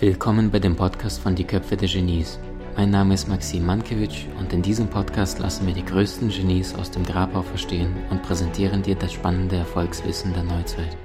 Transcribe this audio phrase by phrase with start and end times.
[0.00, 2.38] Willkommen bei dem Podcast von Die Köpfe der Genies.
[2.74, 6.90] Mein Name ist Maxim Mankewitsch und in diesem Podcast lassen wir die größten Genies aus
[6.90, 10.96] dem Grabau verstehen und präsentieren dir das spannende Erfolgswissen der Neuzeit.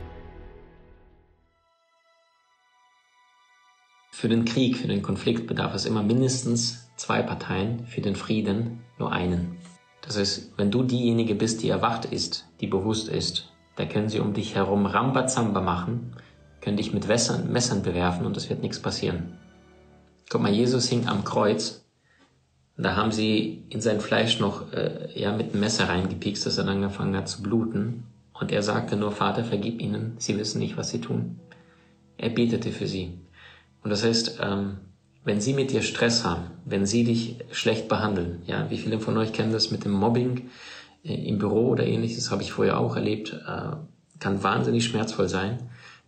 [4.11, 8.79] Für den Krieg, für den Konflikt bedarf es immer mindestens zwei Parteien, für den Frieden
[8.97, 9.57] nur einen.
[10.03, 14.21] Das heißt, wenn du diejenige bist, die erwacht ist, die bewusst ist, da können sie
[14.21, 16.15] um dich herum Rambazamba machen
[16.65, 19.37] können dich mit Messern, Messern bewerfen und es wird nichts passieren.
[20.31, 21.85] Guck mal, Jesus hing am Kreuz.
[22.75, 26.63] Da haben sie in sein Fleisch noch äh, ja mit einem Messer reingepiekst, dass er
[26.63, 28.05] dann angefangen hat zu bluten.
[28.33, 31.39] Und er sagte nur, Vater, vergib ihnen, sie wissen nicht, was sie tun.
[32.17, 33.13] Er betete für sie.
[33.83, 34.77] Und das heißt, ähm,
[35.23, 39.15] wenn sie mit dir Stress haben, wenn sie dich schlecht behandeln, ja, wie viele von
[39.17, 40.49] euch kennen das mit dem Mobbing
[41.03, 43.75] äh, im Büro oder ähnliches, habe ich vorher auch erlebt, äh,
[44.19, 45.59] kann wahnsinnig schmerzvoll sein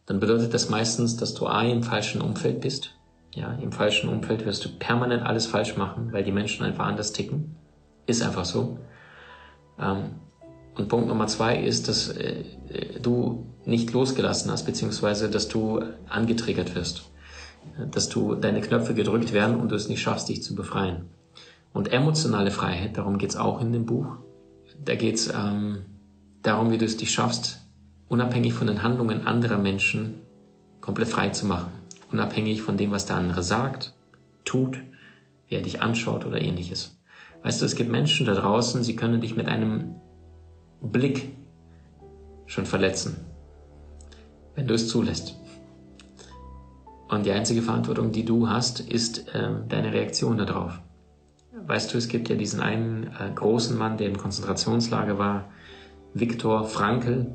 [0.07, 2.95] dann bedeutet das meistens, dass du A im falschen Umfeld bist.
[3.35, 7.11] Ja, im falschen Umfeld wirst du permanent alles falsch machen, weil die Menschen einfach anders
[7.11, 7.55] ticken.
[8.07, 8.79] Ist einfach so.
[9.77, 10.15] Ähm,
[10.75, 12.45] und Punkt Nummer zwei ist, dass äh,
[13.01, 17.03] du nicht losgelassen hast, beziehungsweise dass du angetriggert wirst.
[17.91, 21.09] Dass du deine Knöpfe gedrückt werden und du es nicht schaffst, dich zu befreien.
[21.73, 24.07] Und emotionale Freiheit, darum geht's auch in dem Buch.
[24.83, 25.85] Da geht's ähm,
[26.43, 27.66] darum, wie du es dich schaffst,
[28.09, 30.21] unabhängig von den Handlungen anderer Menschen
[30.81, 31.71] komplett frei zu machen.
[32.11, 33.93] Unabhängig von dem, was der andere sagt,
[34.45, 34.79] tut,
[35.47, 36.97] wie er dich anschaut oder ähnliches.
[37.43, 39.95] Weißt du, es gibt Menschen da draußen, sie können dich mit einem
[40.81, 41.29] Blick
[42.45, 43.17] schon verletzen,
[44.55, 45.35] wenn du es zulässt.
[47.09, 50.79] Und die einzige Verantwortung, die du hast, ist äh, deine Reaktion darauf.
[51.65, 55.45] Weißt du, es gibt ja diesen einen äh, großen Mann, der im Konzentrationslager war,
[56.13, 57.27] Viktor Frankl,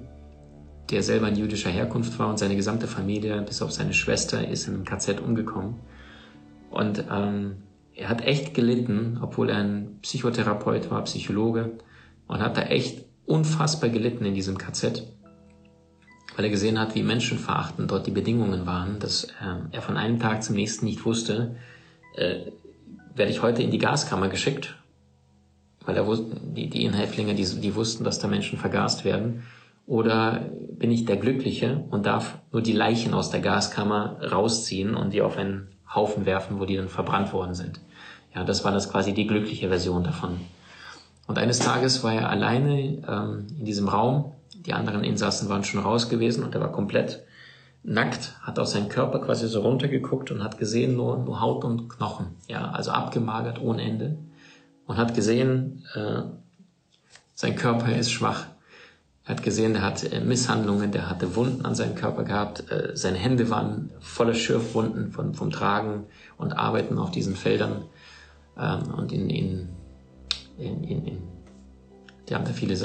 [0.92, 4.68] der selber in jüdischer Herkunft war und seine gesamte Familie, bis auf seine Schwester, ist
[4.68, 5.76] in einem KZ umgekommen.
[6.70, 7.56] Und ähm,
[7.94, 11.78] er hat echt gelitten, obwohl er ein Psychotherapeut war, Psychologe,
[12.26, 15.06] und hat da echt unfassbar gelitten in diesem KZ,
[16.36, 19.28] weil er gesehen hat, wie menschenverachtend dort die Bedingungen waren, dass äh,
[19.70, 21.56] er von einem Tag zum nächsten nicht wusste,
[22.16, 22.50] äh,
[23.14, 24.74] werde ich heute in die Gaskammer geschickt,
[25.84, 29.42] weil er wusste, die, die Inhäftlinge, die, die wussten, dass da Menschen vergast werden,
[29.92, 30.48] oder
[30.78, 35.20] bin ich der Glückliche und darf nur die Leichen aus der Gaskammer rausziehen und die
[35.20, 37.78] auf einen Haufen werfen, wo die dann verbrannt worden sind?
[38.34, 40.40] Ja, das war das quasi die glückliche Version davon.
[41.26, 44.32] Und eines Tages war er alleine ähm, in diesem Raum.
[44.54, 47.22] Die anderen Insassen waren schon raus gewesen und er war komplett
[47.82, 51.90] nackt, hat auf seinen Körper quasi so runtergeguckt und hat gesehen nur, nur Haut und
[51.90, 52.28] Knochen.
[52.48, 54.16] Ja, also abgemagert ohne Ende.
[54.86, 56.22] Und hat gesehen, äh,
[57.34, 58.46] sein Körper ist schwach.
[59.24, 62.70] Er hat gesehen, der hat äh, Misshandlungen, der hatte Wunden an seinem Körper gehabt.
[62.70, 66.04] Äh, seine Hände waren voller Schürfwunden von, vom Tragen
[66.38, 67.84] und Arbeiten auf diesen Feldern.
[68.58, 69.68] Ähm, und in, in,
[70.58, 71.18] in, in, in
[72.28, 72.76] die haben da viele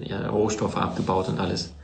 [0.00, 1.74] ja, Rohstoffe abgebaut und alles.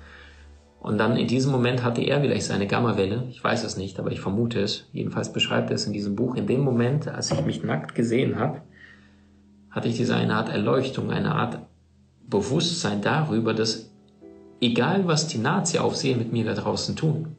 [0.81, 3.25] Und dann in diesem Moment hatte er vielleicht seine Gammawelle.
[3.31, 4.89] Ich weiß es nicht, aber ich vermute es.
[4.93, 6.37] Jedenfalls beschreibt er es in diesem Buch.
[6.37, 8.63] In dem Moment, als ich mich nackt gesehen habe,
[9.71, 11.59] hatte ich diese eine Art Erleuchtung, eine Art
[12.27, 13.90] Bewusstsein darüber, dass
[14.61, 17.37] Egal, was die Nazi-Aufseher mit mir da draußen tun.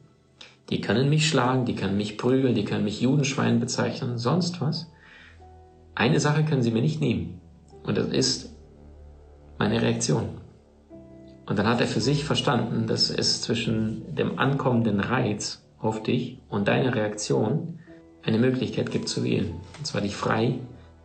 [0.70, 4.90] Die können mich schlagen, die können mich prügeln, die können mich Judenschwein bezeichnen, sonst was.
[5.94, 7.40] Eine Sache können sie mir nicht nehmen.
[7.84, 8.54] Und das ist
[9.58, 10.30] meine Reaktion.
[11.46, 16.38] Und dann hat er für sich verstanden, dass es zwischen dem ankommenden Reiz auf dich
[16.48, 17.78] und deiner Reaktion
[18.24, 19.52] eine Möglichkeit gibt zu wählen.
[19.78, 20.58] Und zwar dich frei,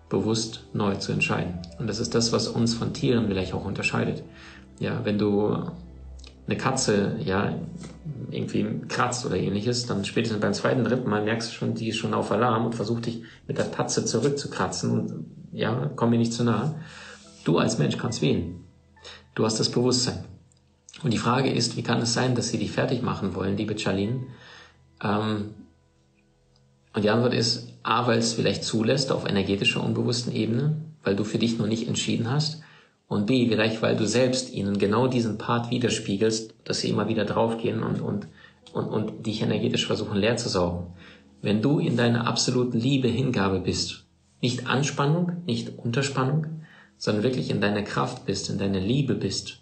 [0.09, 1.59] bewusst neu zu entscheiden.
[1.79, 4.23] Und das ist das, was uns von Tieren vielleicht auch unterscheidet.
[4.79, 5.72] Ja, wenn du
[6.47, 7.53] eine Katze ja
[8.31, 11.97] irgendwie kratzt oder ähnliches, dann spätestens beim zweiten, dritten Mal merkst du schon, die ist
[11.97, 16.34] schon auf Alarm und versucht dich mit der Tatze zurückzukratzen und ja, komm mir nicht
[16.34, 16.75] zu nahe.
[17.44, 18.63] Du als Mensch kannst wählen.
[19.35, 20.25] Du hast das Bewusstsein.
[21.03, 23.78] Und die Frage ist, wie kann es sein, dass sie dich fertig machen wollen, liebe
[23.78, 24.23] Charlene?
[25.02, 25.53] Ähm,
[26.93, 31.23] und die Antwort ist, A, weil es vielleicht zulässt auf energetischer, unbewussten Ebene, weil du
[31.23, 32.61] für dich noch nicht entschieden hast
[33.07, 37.25] und B, vielleicht weil du selbst ihnen genau diesen Part widerspiegelst, dass sie immer wieder
[37.25, 38.27] draufgehen und, und,
[38.73, 40.87] und, und dich energetisch versuchen leer zu saugen.
[41.41, 44.05] Wenn du in deiner absoluten Liebe, Hingabe bist,
[44.41, 46.47] nicht Anspannung, nicht Unterspannung,
[46.97, 49.61] sondern wirklich in deiner Kraft bist, in deiner Liebe bist,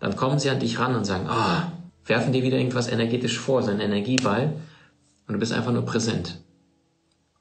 [0.00, 3.38] dann kommen sie an dich ran und sagen, ah, oh, werfen dir wieder irgendwas energetisch
[3.38, 4.54] vor, so ein Energieball,
[5.26, 6.42] und du bist einfach nur präsent.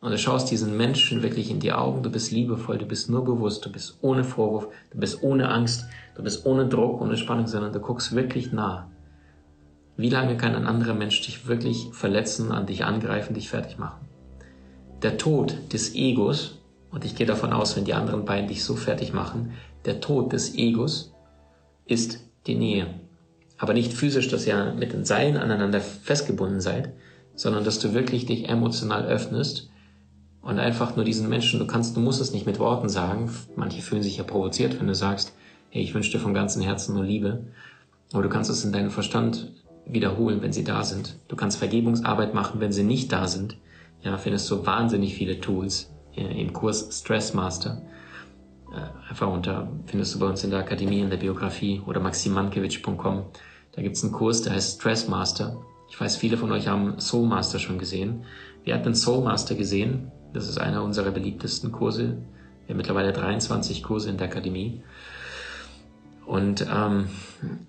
[0.01, 3.23] Und du schaust diesen Menschen wirklich in die Augen, du bist liebevoll, du bist nur
[3.23, 7.45] bewusst, du bist ohne Vorwurf, du bist ohne Angst, du bist ohne Druck, ohne Spannung,
[7.45, 8.89] sondern du guckst wirklich nah.
[9.97, 14.07] Wie lange kann ein anderer Mensch dich wirklich verletzen, an dich angreifen, dich fertig machen?
[15.03, 16.59] Der Tod des Egos,
[16.89, 19.53] und ich gehe davon aus, wenn die anderen beiden dich so fertig machen,
[19.85, 21.13] der Tod des Egos
[21.85, 22.87] ist die Nähe.
[23.59, 26.91] Aber nicht physisch, dass ihr mit den Seilen aneinander festgebunden seid,
[27.35, 29.70] sondern dass du wirklich dich emotional öffnest
[30.41, 33.29] und einfach nur diesen Menschen, du kannst, du musst es nicht mit Worten sagen.
[33.55, 35.33] Manche fühlen sich ja provoziert, wenn du sagst,
[35.69, 37.45] hey, ich wünsche dir von ganzem Herzen nur Liebe.
[38.11, 39.51] Aber du kannst es in deinem Verstand
[39.85, 41.15] wiederholen, wenn sie da sind.
[41.27, 43.57] Du kannst Vergebungsarbeit machen, wenn sie nicht da sind.
[44.03, 47.81] Ja, findest du wahnsinnig viele Tools im Kurs Stress Master.
[48.73, 53.23] Äh, einfach unter, findest du bei uns in der Akademie, in der Biografie oder maximankiewicz.com.
[53.73, 55.61] Da gibt's einen Kurs, der heißt Stress Master.
[55.89, 58.23] Ich weiß, viele von euch haben Soul Master schon gesehen.
[58.63, 60.11] Wer hat den Soul Master gesehen?
[60.33, 62.17] Das ist einer unserer beliebtesten Kurse.
[62.65, 64.81] Wir haben mittlerweile 23 Kurse in der Akademie.
[66.25, 67.09] Und ähm,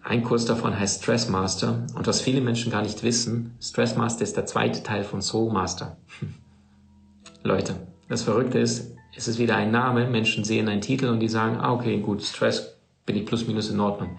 [0.03, 1.85] ein Kurs davon heißt Stress Master.
[1.95, 5.53] Und was viele Menschen gar nicht wissen, Stress Master ist der zweite Teil von Soul
[5.53, 5.97] Master.
[7.43, 7.75] Leute,
[8.09, 10.09] das Verrückte ist, es ist wieder ein Name.
[10.09, 13.71] Menschen sehen einen Titel und die sagen, ah, okay, gut, Stress bin ich plus minus
[13.71, 14.19] in Ordnung.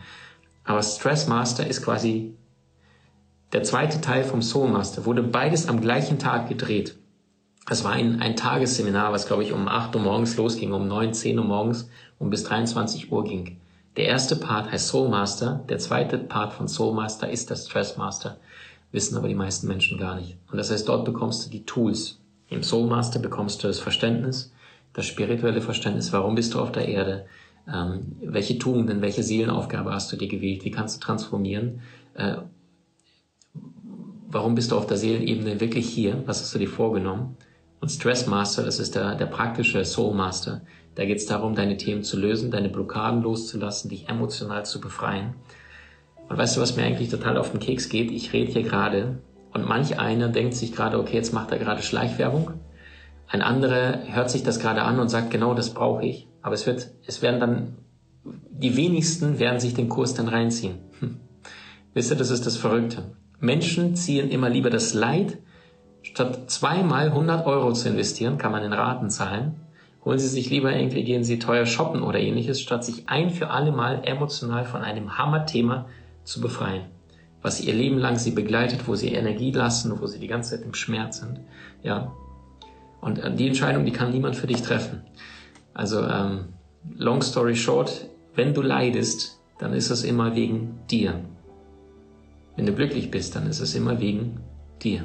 [0.66, 2.36] Aber Stress Master ist quasi
[3.54, 5.06] der zweite Teil vom Soul Master.
[5.06, 6.98] Wurde beides am gleichen Tag gedreht.
[7.70, 11.14] Es war ein, ein Tagesseminar, was glaube ich um 8 Uhr morgens losging, um 9,
[11.14, 11.90] 10 Uhr morgens
[12.20, 13.58] und bis 23 Uhr ging.
[13.96, 17.96] Der erste Part heißt Soul Master, der zweite Part von Soul Master ist der Stress
[17.96, 18.38] Master.
[18.92, 20.38] Wissen aber die meisten Menschen gar nicht.
[20.52, 22.20] Und das heißt, dort bekommst du die Tools.
[22.50, 24.52] Im Soul Master bekommst du das Verständnis,
[24.94, 27.26] das spirituelle Verständnis, warum bist du auf der Erde,
[27.72, 31.82] ähm, welche Tugenden, welche Seelenaufgabe hast du dir gewählt, wie kannst du transformieren,
[32.16, 32.36] äh,
[34.28, 37.38] warum bist du auf der Seelenebene wirklich hier, was hast du dir vorgenommen.
[37.84, 40.62] Und Stress Master, das ist der, der praktische Soul Master,
[40.96, 45.34] da geht es darum, deine Themen zu lösen, deine Blockaden loszulassen, dich emotional zu befreien.
[46.30, 48.10] Und weißt du, was mir eigentlich total auf den Keks geht?
[48.10, 49.18] Ich rede hier gerade
[49.52, 52.52] und manch einer denkt sich gerade, okay, jetzt macht er gerade Schleichwerbung.
[53.28, 56.30] Ein anderer hört sich das gerade an und sagt, genau das brauche ich.
[56.42, 57.76] Aber es wird, es werden dann,
[58.24, 60.76] die wenigsten werden sich den Kurs dann reinziehen.
[61.02, 61.18] Hm.
[61.94, 63.18] Wisst ihr, das ist das Verrückte.
[63.42, 65.40] Menschen ziehen immer lieber das Leid,
[66.04, 69.56] statt zweimal 100 Euro zu investieren, kann man in Raten zahlen,
[70.06, 73.50] Holen Sie sich lieber irgendwie, gehen Sie teuer shoppen oder ähnliches, statt sich ein für
[73.52, 75.86] alle Mal emotional von einem Hammerthema
[76.26, 76.86] zu befreien.
[77.42, 80.66] Was Ihr Leben lang Sie begleitet, wo Sie Energie lassen, wo Sie die ganze Zeit
[80.66, 81.40] im Schmerz sind.
[81.84, 82.12] Ja.
[83.00, 85.04] Und äh, die Entscheidung, die kann niemand für dich treffen.
[85.74, 86.50] Also, ähm,
[86.98, 91.22] long story short, wenn du leidest, dann ist es immer wegen dir.
[92.56, 94.42] Wenn du glücklich bist, dann ist es immer wegen
[94.82, 95.04] dir.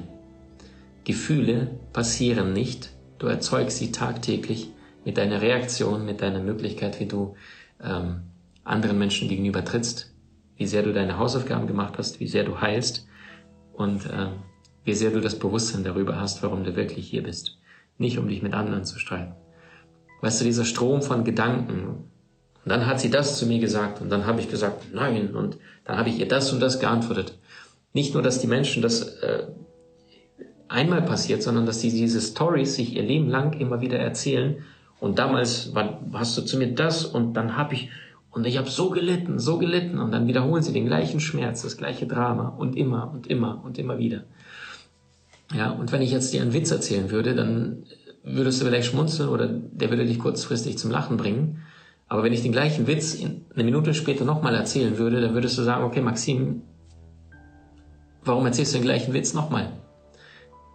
[1.09, 4.69] Gefühle passieren nicht, du erzeugst sie tagtäglich
[5.07, 7.35] mit deiner Reaktion, mit deiner Möglichkeit, wie du
[7.83, 8.25] ähm,
[8.63, 10.13] anderen Menschen gegenüber trittst,
[10.59, 13.09] wie sehr du deine Hausaufgaben gemacht hast, wie sehr du heilst
[13.73, 14.35] und ähm,
[14.85, 17.57] wie sehr du das Bewusstsein darüber hast, warum du wirklich hier bist.
[17.97, 19.35] Nicht um dich mit anderen zu streiten.
[20.21, 21.87] Weißt du, dieser Strom von Gedanken,
[22.65, 25.57] und dann hat sie das zu mir gesagt und dann habe ich gesagt, nein, und
[25.87, 27.39] dann habe ich ihr das und das geantwortet.
[27.95, 29.47] Nicht nur, dass die Menschen das äh,
[30.69, 34.59] einmal passiert, sondern dass sie diese Stories sich ihr Leben lang immer wieder erzählen
[35.01, 37.91] und damals war, hast du zu mir das und dann habe ich
[38.31, 41.77] und ich habe so gelitten, so gelitten und dann wiederholen sie den gleichen Schmerz, das
[41.77, 44.25] gleiche Drama und immer und immer und immer wieder.
[45.55, 47.85] Ja, und wenn ich jetzt dir einen Witz erzählen würde, dann
[48.23, 51.63] würdest du vielleicht schmunzeln oder der würde dich kurzfristig zum Lachen bringen.
[52.07, 55.63] Aber wenn ich den gleichen Witz eine Minute später nochmal erzählen würde, dann würdest du
[55.63, 56.63] sagen, okay, Maxim,
[58.25, 59.73] warum erzählst du den gleichen Witz nochmal?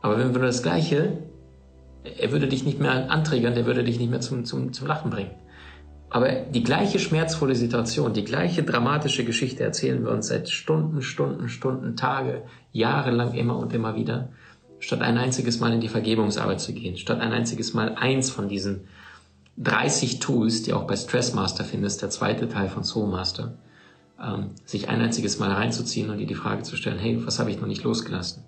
[0.04, 1.18] Aber wenn du das Gleiche
[2.04, 5.10] er würde dich nicht mehr anträgern, der würde dich nicht mehr zum, zum, zum Lachen
[5.10, 5.32] bringen.
[6.10, 11.50] Aber die gleiche schmerzvolle Situation, die gleiche dramatische Geschichte erzählen wir uns seit Stunden, Stunden,
[11.50, 14.30] Stunden, Tage, jahrelang immer und immer wieder,
[14.80, 18.48] statt ein einziges Mal in die Vergebungsarbeit zu gehen, statt ein einziges Mal eins von
[18.48, 18.82] diesen
[19.58, 23.58] 30 Tools, die auch bei Stressmaster findest, der zweite Teil von Soulmaster,
[24.22, 27.50] ähm, sich ein einziges Mal reinzuziehen und dir die Frage zu stellen, hey, was habe
[27.50, 28.44] ich noch nicht losgelassen?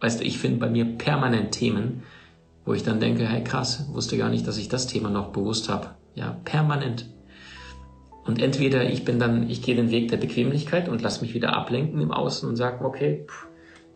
[0.00, 2.02] Weißt du, ich finde bei mir permanent Themen,
[2.64, 5.68] wo ich dann denke, hey krass, wusste gar nicht, dass ich das Thema noch bewusst
[5.68, 5.88] habe.
[6.14, 7.06] Ja, permanent.
[8.24, 11.54] Und entweder ich bin dann, ich gehe den Weg der Bequemlichkeit und lass mich wieder
[11.54, 13.46] ablenken im Außen und sage, okay, pff,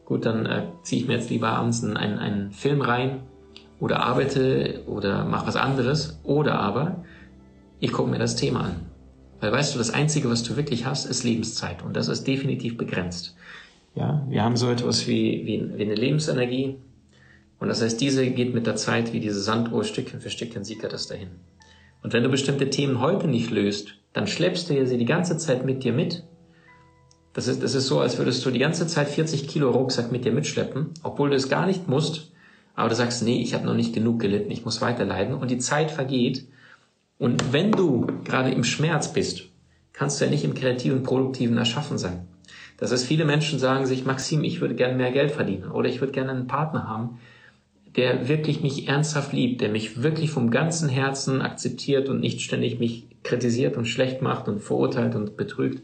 [0.05, 3.21] gut, dann äh, ziehe ich mir jetzt lieber abends einen, einen Film rein
[3.81, 6.21] oder arbeite oder mache was anderes.
[6.23, 7.05] Oder aber
[7.81, 8.87] ich gucke mir das Thema an.
[9.41, 12.79] Weil weißt du, das Einzige, was du wirklich hast, ist Lebenszeit und das ist definitiv
[12.79, 13.37] begrenzt.
[13.95, 16.79] Ja, wir haben so etwas wie, wie, wie eine Lebensenergie,
[17.65, 20.93] und das heißt, diese geht mit der Zeit wie diese Sanduhr Stückchen für Stückchen sickert
[20.93, 21.29] das dahin.
[22.03, 25.65] Und wenn du bestimmte Themen heute nicht löst, dann schleppst du sie die ganze Zeit
[25.65, 26.25] mit dir mit.
[27.33, 30.27] Das ist, das ist so, als würdest du die ganze Zeit 40 Kilo Rucksack mit
[30.27, 32.33] dir mitschleppen, obwohl du es gar nicht musst,
[32.75, 35.51] aber du sagst, nee, ich habe noch nicht genug gelitten, ich muss weiter leiden und
[35.51, 36.47] die Zeit vergeht.
[37.19, 39.45] Und wenn du gerade im Schmerz bist,
[39.95, 42.29] kannst du ja nicht im kreativen, produktiven Erschaffen sein.
[42.78, 46.00] Das heißt, viele Menschen sagen sich, Maxim, ich würde gerne mehr Geld verdienen oder ich
[46.00, 47.19] würde gerne einen Partner haben,
[47.97, 52.81] der wirklich mich ernsthaft liebt, der mich wirklich vom ganzen Herzen akzeptiert und nicht ständig
[52.81, 55.83] mich kritisiert und schlecht macht und verurteilt und betrügt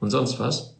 [0.00, 0.76] und sonst was.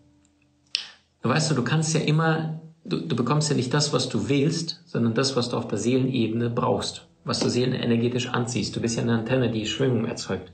[1.22, 4.82] Weißt du, du kannst ja immer, du, du bekommst ja nicht das, was du wählst,
[4.86, 8.76] sondern das, was du auf der Seelenebene brauchst, was du seelenenergetisch anziehst.
[8.76, 10.52] Du bist ja eine Antenne, die Schwingung erzeugt.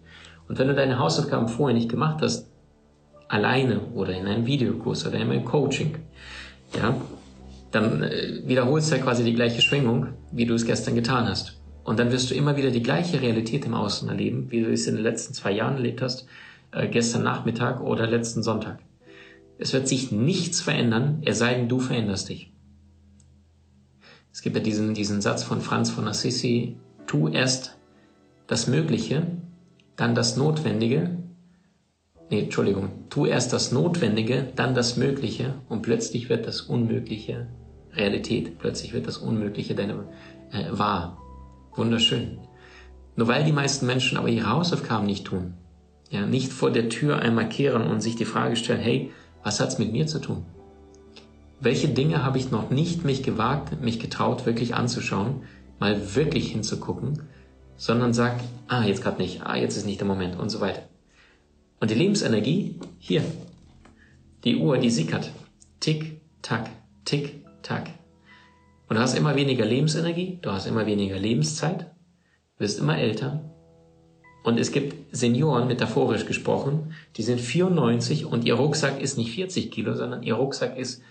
[0.49, 2.51] Und wenn du deine Hausaufgaben vorher nicht gemacht hast,
[3.29, 5.97] alleine oder in einem Videokurs oder in einem Coaching,
[6.77, 6.97] ja,
[7.71, 11.61] dann äh, wiederholst du ja quasi die gleiche Schwingung, wie du es gestern getan hast.
[11.83, 14.87] Und dann wirst du immer wieder die gleiche Realität im Außen erleben, wie du es
[14.87, 16.27] in den letzten zwei Jahren erlebt hast,
[16.73, 18.79] äh, gestern Nachmittag oder letzten Sonntag.
[19.59, 22.53] Es wird sich nichts verändern, es sei denn, du veränderst dich.
[24.33, 26.77] Es gibt ja diesen, diesen Satz von Franz von Assisi,
[27.07, 27.79] tu erst
[28.49, 29.27] das Mögliche,
[29.97, 31.19] dann das Notwendige.
[32.31, 37.49] Nee, Entschuldigung, tu erst das Notwendige, dann das Mögliche und plötzlich wird das Unmögliche
[37.93, 38.59] Realität.
[38.59, 40.05] Plötzlich wird das Unmögliche deine
[40.53, 41.19] äh, wahr.
[41.75, 42.39] Wunderschön.
[43.17, 45.55] Nur weil die meisten Menschen aber ihre Hausaufgaben nicht tun,
[46.11, 49.11] ja, nicht vor der Tür einmal kehren und sich die Frage stellen, hey,
[49.43, 50.45] was hat's mit mir zu tun?
[51.61, 55.43] Welche Dinge habe ich noch nicht mich gewagt, mich getraut, wirklich anzuschauen,
[55.79, 57.23] mal wirklich hinzugucken,
[57.77, 60.83] sondern sag, ah, jetzt gerade nicht, ah, jetzt ist nicht der Moment und so weiter.
[61.81, 63.23] Und die Lebensenergie, hier,
[64.45, 65.31] die Uhr, die sickert.
[65.81, 66.71] Tick, tack,
[67.05, 67.91] tick, tack.
[68.89, 71.91] Und du hast immer weniger Lebensenergie, du hast immer weniger Lebenszeit,
[72.59, 73.55] wirst immer älter
[74.45, 79.71] und es gibt Senioren, metaphorisch gesprochen, die sind 94 und ihr Rucksack ist nicht 40
[79.71, 81.03] Kilo, sondern ihr Rucksack ist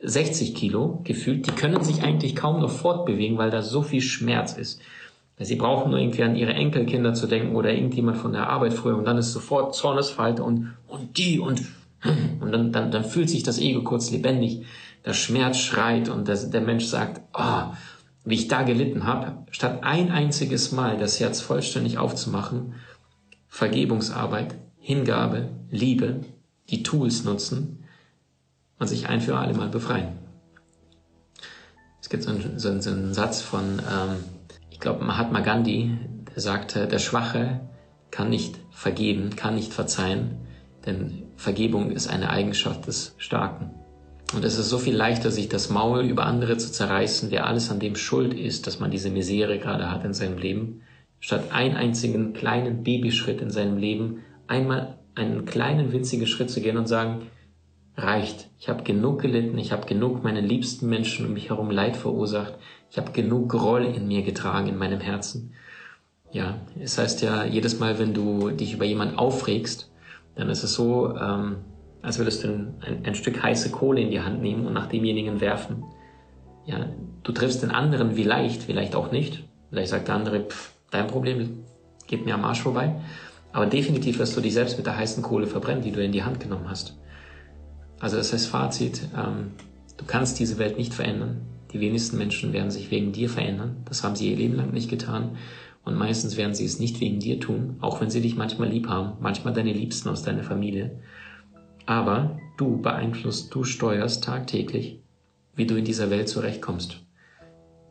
[0.00, 1.46] 60 Kilo gefühlt.
[1.46, 4.80] Die können sich eigentlich kaum noch fortbewegen, weil da so viel Schmerz ist.
[5.40, 8.96] Sie brauchen nur irgendwie an ihre Enkelkinder zu denken oder irgendjemand von der Arbeit früher
[8.96, 11.62] und dann ist sofort Zornesfalte und, und die und,
[12.40, 14.64] und dann, dann, dann fühlt sich das Ego kurz lebendig.
[15.04, 17.72] Der Schmerz schreit und der, der Mensch sagt, oh,
[18.24, 22.74] wie ich da gelitten habe, statt ein einziges Mal das Herz vollständig aufzumachen,
[23.46, 26.20] Vergebungsarbeit, Hingabe, Liebe,
[26.68, 27.84] die Tools nutzen
[28.78, 30.18] und sich ein für alle Mal befreien.
[32.00, 34.16] Es gibt so einen, so einen, so einen Satz von, ähm,
[34.78, 35.90] ich glaube, Mahatma Gandhi,
[36.36, 37.62] sagte, der Schwache
[38.12, 40.36] kann nicht vergeben, kann nicht verzeihen,
[40.86, 43.72] denn Vergebung ist eine Eigenschaft des Starken.
[44.36, 47.72] Und es ist so viel leichter, sich das Maul über andere zu zerreißen, wer alles
[47.72, 50.82] an dem schuld ist, dass man diese Misere gerade hat in seinem Leben,
[51.18, 56.76] statt einen einzigen kleinen Babyschritt in seinem Leben einmal einen kleinen winzigen Schritt zu gehen
[56.76, 57.22] und sagen,
[57.98, 58.48] reicht.
[58.58, 62.54] Ich habe genug gelitten, ich habe genug meinen liebsten Menschen um mich herum Leid verursacht,
[62.90, 65.52] ich habe genug Groll in mir getragen, in meinem Herzen.
[66.30, 69.90] Ja, es heißt ja, jedes Mal, wenn du dich über jemand aufregst,
[70.36, 71.56] dann ist es so, ähm,
[72.02, 75.40] als würdest du ein, ein, Stück heiße Kohle in die Hand nehmen und nach demjenigen
[75.40, 75.84] werfen.
[76.66, 76.86] Ja,
[77.22, 79.44] du triffst den anderen wie leicht, vielleicht auch nicht.
[79.70, 81.64] Vielleicht sagt der andere, pff, dein Problem,
[82.06, 82.94] geht mir am Arsch vorbei.
[83.52, 86.22] Aber definitiv wirst du dich selbst mit der heißen Kohle verbrennen, die du in die
[86.22, 86.96] Hand genommen hast.
[88.00, 89.52] Also das heißt Fazit, ähm,
[89.96, 91.42] du kannst diese Welt nicht verändern.
[91.72, 93.76] Die wenigsten Menschen werden sich wegen dir verändern.
[93.84, 95.36] Das haben sie ihr Leben lang nicht getan.
[95.84, 98.88] Und meistens werden sie es nicht wegen dir tun, auch wenn sie dich manchmal lieb
[98.88, 101.00] haben, manchmal deine Liebsten aus deiner Familie.
[101.86, 105.00] Aber du beeinflusst, du steuerst tagtäglich,
[105.54, 107.02] wie du in dieser Welt zurechtkommst.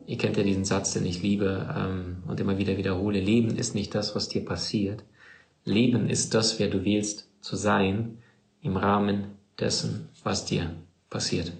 [0.05, 3.19] Ihr kennt ja diesen Satz, den ich liebe ähm, und immer wieder wiederhole.
[3.19, 5.03] Leben ist nicht das, was dir passiert.
[5.65, 8.19] Leben ist das, wer du wählst zu sein
[8.61, 10.71] im Rahmen dessen, was dir
[11.09, 11.51] passiert.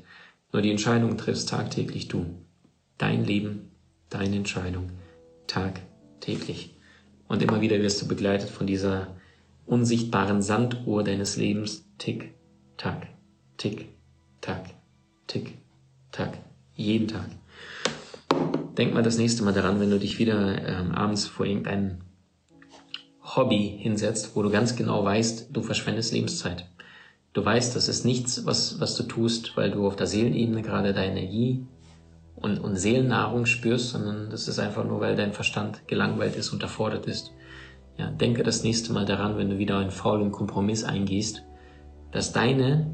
[0.54, 2.26] Nur die Entscheidung triffst tagtäglich du.
[2.98, 3.72] Dein Leben,
[4.10, 4.92] deine Entscheidung,
[5.48, 6.76] tagtäglich.
[7.28, 9.16] Und immer wieder wirst du begleitet von dieser
[9.66, 12.34] unsichtbaren Sanduhr deines Lebens, Tick,
[12.78, 13.08] Tack,
[13.58, 13.90] Tick,
[14.42, 14.70] Tack,
[15.28, 15.58] Tick,
[16.12, 16.38] Tack,
[16.76, 17.30] jeden Tag.
[18.78, 21.98] Denk mal das nächste Mal daran, wenn du dich wieder ähm, abends vor irgendeinem
[23.24, 26.70] Hobby hinsetzt, wo du ganz genau weißt, du verschwendest Lebenszeit.
[27.38, 30.92] Du weißt, das ist nichts, was, was du tust, weil du auf der Seelenebene gerade
[30.92, 31.68] deine Energie
[32.36, 37.06] und, und Seelennahrung spürst, sondern das ist einfach nur, weil dein Verstand gelangweilt ist, unterfordert
[37.06, 37.34] ist.
[37.96, 41.44] Ja, denke das nächste Mal daran, wenn du wieder einen faulen Kompromiss eingehst,
[42.12, 42.90] dass deine,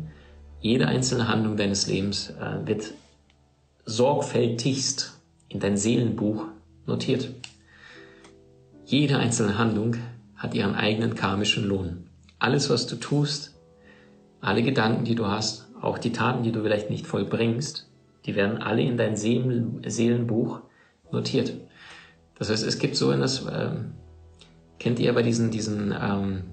[0.60, 2.92] jede einzelne Handlung deines Lebens äh, wird
[3.86, 6.48] sorgfältigst in dein Seelenbuch
[6.86, 7.30] notiert.
[8.84, 9.96] Jede einzelne Handlung
[10.36, 12.10] hat ihren eigenen karmischen Lohn.
[12.40, 13.53] Alles, was du tust,
[14.44, 17.90] alle Gedanken, die du hast, auch die Taten, die du vielleicht nicht vollbringst,
[18.26, 20.60] die werden alle in dein Seelenbuch
[21.12, 21.54] notiert.
[22.38, 23.94] Das heißt, es gibt so in das, ähm,
[24.80, 26.44] kennt ihr bei diesen, diesen, ähm,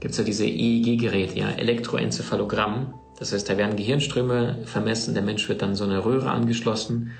[0.00, 2.94] gibt's ja diese EEG-Geräte, ja, Elektroenzephalogramm.
[3.18, 7.12] Das heißt, da werden Gehirnströme vermessen, der Mensch wird dann so eine Röhre angeschlossen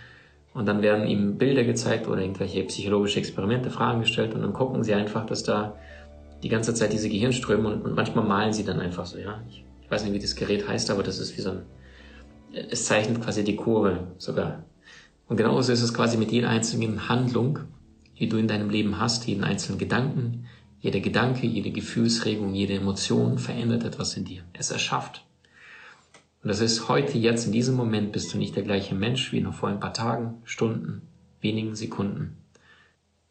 [0.53, 4.83] und dann werden ihm Bilder gezeigt oder irgendwelche psychologische Experimente, Fragen gestellt und dann gucken
[4.83, 5.77] sie einfach, dass da
[6.45, 9.43] die ganze Zeit diese Gehirnströme und, und manchmal malen sie dann einfach so, ja.
[9.49, 11.63] Ich, ich weiß nicht, wie das Gerät heißt, aber das ist wie so ein,
[12.53, 14.63] es zeichnet quasi die Kurve sogar.
[15.27, 17.61] Und genauso ist es quasi mit jeder einzelnen Handlung,
[18.19, 20.47] die du in deinem Leben hast, jeden einzelnen Gedanken,
[20.81, 24.43] jeder Gedanke, jede Gefühlsregung, jede Emotion verändert etwas in dir.
[24.53, 25.25] Es erschafft.
[26.43, 29.41] Und das ist heute, jetzt, in diesem Moment bist du nicht der gleiche Mensch wie
[29.41, 31.01] noch vor ein paar Tagen, Stunden,
[31.41, 32.37] wenigen Sekunden.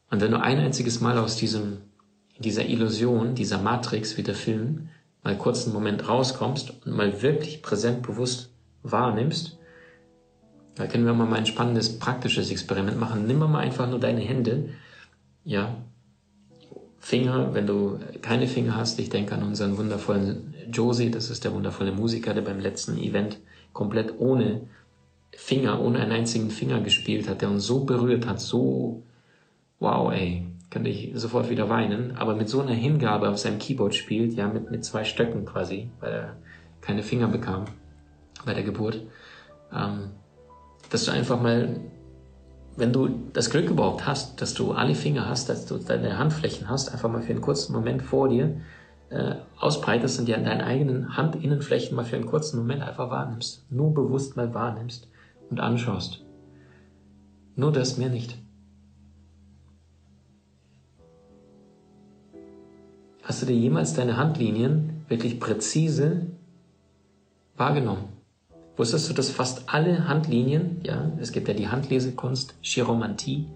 [0.10, 1.77] Und wenn du ein einziges Mal aus diesem,
[2.40, 4.90] dieser Illusion, dieser Matrix, wie der Film,
[5.24, 8.50] mal kurz einen Moment rauskommst und mal wirklich präsent bewusst
[8.84, 9.58] wahrnimmst,
[10.75, 13.28] da können wir mal ein spannendes praktisches Experiment machen.
[13.28, 14.70] Nimm mal einfach nur deine Hände,
[15.46, 15.75] ja,
[17.00, 21.54] Finger, wenn du keine Finger hast, ich denke an unseren wundervollen Josie, das ist der
[21.54, 23.40] wundervolle Musiker, der beim letzten Event
[23.74, 24.62] komplett ohne
[25.36, 29.04] Finger, ohne einen einzigen Finger gespielt hat, der uns so berührt hat, so,
[29.80, 33.94] wow, ey, könnte ich sofort wieder weinen, aber mit so einer Hingabe auf seinem Keyboard
[33.94, 36.36] spielt, ja, mit, mit zwei Stöcken quasi, weil er
[36.82, 37.65] keine Finger bekam
[38.44, 39.01] bei der Geburt,
[39.72, 40.10] ähm,
[40.89, 41.80] dass du einfach mal
[42.75, 46.70] wenn du das Glück überhaupt hast, dass du alle Finger hast, dass du deine Handflächen
[46.70, 48.62] hast, einfach mal für einen kurzen Moment vor dir
[49.10, 53.65] äh, ausbreitest und dir an deinen eigenen Handinnenflächen mal für einen kurzen Moment einfach wahrnimmst.
[53.70, 55.08] Nur bewusst mal wahrnimmst
[55.51, 56.25] und anschaust.
[57.56, 58.43] Nur das, mehr nicht.
[63.24, 66.27] Hast du dir jemals deine Handlinien wirklich präzise
[67.56, 68.10] wahrgenommen?
[68.75, 73.48] Wusstest du, dass fast alle Handlinien, ja, es gibt ja die Handlesekunst, Chiromantie,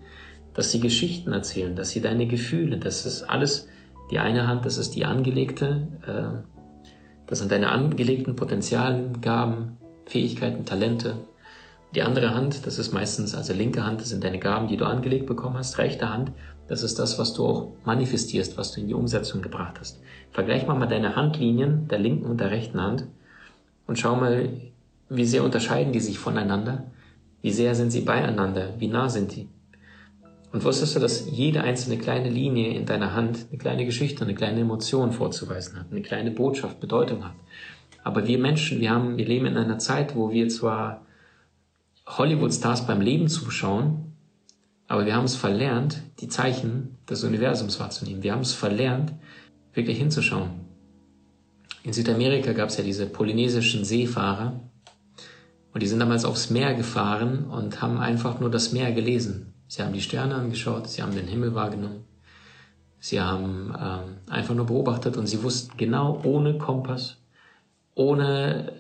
[0.54, 3.68] dass sie Geschichten erzählen, dass sie deine Gefühle, das ist alles
[4.10, 6.48] die eine Hand, das ist die angelegte, äh,
[7.26, 11.16] das sind deine angelegten Potenzialen, Gaben, Fähigkeiten, Talente.
[11.98, 14.86] Die andere Hand, das ist meistens, also linke Hand, das sind deine Gaben, die du
[14.86, 15.80] angelegt bekommen hast.
[15.80, 16.32] Rechte Hand,
[16.68, 20.00] das ist das, was du auch manifestierst, was du in die Umsetzung gebracht hast.
[20.30, 23.08] Vergleich mal mal deine Handlinien der linken und der rechten Hand
[23.88, 24.48] und schau mal,
[25.10, 26.84] wie sehr unterscheiden die sich voneinander?
[27.42, 28.76] Wie sehr sind sie beieinander?
[28.78, 29.50] Wie nah sind die?
[30.54, 34.36] Und wusstest du, dass jede einzelne kleine Linie in deiner Hand eine kleine Geschichte, eine
[34.36, 37.34] kleine Emotion vorzuweisen hat, eine kleine Botschaft, Bedeutung hat?
[38.04, 41.07] Aber wir Menschen, wir haben, wir leben in einer Zeit, wo wir zwar
[42.08, 44.14] Hollywood-Stars beim Leben zuschauen,
[44.88, 48.24] aber wir haben es verlernt, die Zeichen des Universums wahrzunehmen.
[48.24, 49.14] Wir haben es verlernt,
[49.74, 50.52] wirklich hinzuschauen.
[51.84, 54.62] In Südamerika gab es ja diese polynesischen Seefahrer,
[55.78, 59.54] und die sind damals aufs Meer gefahren und haben einfach nur das Meer gelesen.
[59.68, 62.04] Sie haben die Sterne angeschaut, sie haben den Himmel wahrgenommen.
[63.00, 67.18] Sie haben ähm, einfach nur beobachtet und sie wussten genau ohne Kompass,
[67.98, 68.74] ohne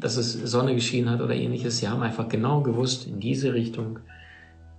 [0.00, 3.98] dass es Sonne geschienen hat oder ähnliches, sie haben einfach genau gewusst, in diese Richtung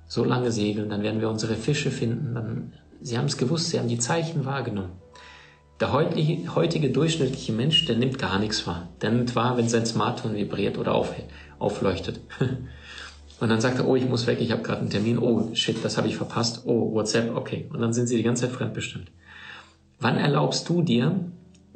[0.08, 2.36] so lange segeln, dann werden wir unsere Fische finden.
[2.36, 4.92] Dann, sie haben es gewusst, sie haben die Zeichen wahrgenommen.
[5.80, 8.90] Der heutige, heutige durchschnittliche Mensch, der nimmt gar nichts wahr.
[9.02, 11.28] Der nimmt wahr, wenn sein Smartphone vibriert oder aufhält
[11.60, 12.20] aufleuchtet.
[13.40, 15.84] Und dann sagt er, oh, ich muss weg, ich habe gerade einen Termin, oh, shit,
[15.84, 17.68] das habe ich verpasst, oh, WhatsApp, okay.
[17.74, 19.12] Und dann sind sie die ganze Zeit fremdbestimmt.
[20.00, 21.20] Wann erlaubst du dir,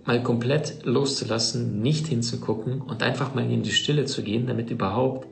[0.07, 5.27] mal komplett loszulassen, nicht hinzugucken und einfach mal in die Stille zu gehen, damit überhaupt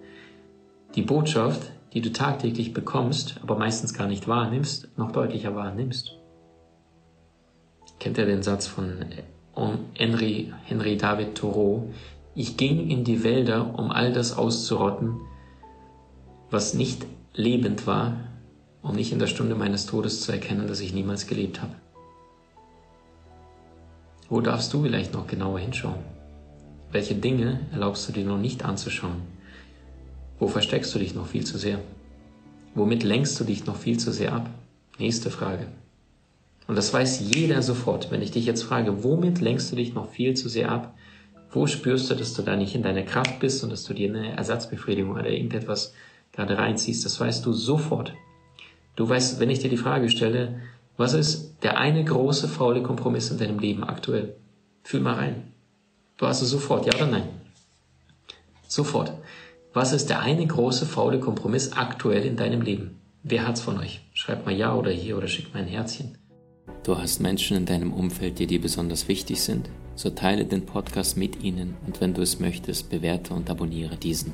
[0.96, 6.18] die Botschaft, die du tagtäglich bekommst, aber meistens gar nicht wahrnimmst, noch deutlicher wahrnimmst?
[8.00, 9.06] Kennt ihr den Satz von
[9.94, 11.90] Henry, Henry David Thoreau?
[12.36, 15.22] Ich ging in die Wälder, um all das auszurotten,
[16.52, 18.18] was nicht lebend war,
[18.82, 21.76] um nicht in der Stunde meines Todes zu erkennen, dass ich niemals gelebt habe.
[24.28, 26.00] Wo darfst du vielleicht noch genauer hinschauen?
[26.92, 29.22] Welche Dinge erlaubst du dir noch nicht anzuschauen?
[30.40, 31.80] Wo versteckst du dich noch viel zu sehr?
[32.74, 34.50] Womit lenkst du dich noch viel zu sehr ab?
[34.98, 35.68] Nächste Frage.
[36.68, 38.10] Und das weiß jeder sofort.
[38.10, 40.96] Wenn ich dich jetzt frage, womit lenkst du dich noch viel zu sehr ab,
[41.52, 44.10] wo spürst du, dass du da nicht in deiner Kraft bist und dass du dir
[44.10, 45.94] eine Ersatzbefriedigung oder irgendetwas
[46.34, 47.06] gerade reinziehst?
[47.06, 48.14] Das weißt du sofort.
[48.96, 50.62] Du weißt, wenn ich dir die Frage stelle,
[50.98, 54.36] was ist der eine große faule Kompromiss in deinem Leben aktuell?
[54.84, 55.54] Fühl mal rein.
[56.18, 57.28] Du hast es sofort, ja oder nein?
[58.68, 59.14] Sofort.
[59.74, 63.00] Was ist der eine große faule Kompromiss aktuell in deinem Leben?
[63.24, 64.02] Wer hat's von euch?
[64.14, 66.18] Schreib mal ja oder hier oder schick mal ein Herzchen.
[66.84, 71.18] Du hast Menschen in deinem Umfeld, die dir besonders wichtig sind so teile den Podcast
[71.18, 74.34] mit ihnen und wenn du es möchtest, bewerte und abonniere diesen.